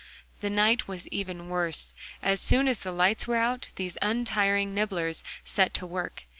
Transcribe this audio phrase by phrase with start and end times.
[0.39, 1.93] The night was even worse.
[2.23, 6.23] As soon as the lights were out, these untiring nibblers set to work.